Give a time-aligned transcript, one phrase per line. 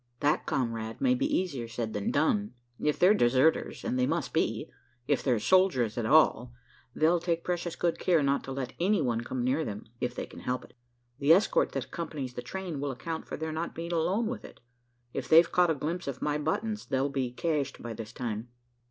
[0.21, 2.55] "That, comrade, may be easier said than done.
[2.79, 4.71] If they're deserters and they must be,
[5.07, 6.55] if they're soldiers at all
[6.95, 10.25] they'll take precious good care not to let any one come near them, if they
[10.25, 10.73] can help it.
[11.19, 14.59] The escort that accompanies the train will account for their not being along with it.
[15.13, 18.47] If they've caught a glimpse of my buttons, they'll be cached by this time."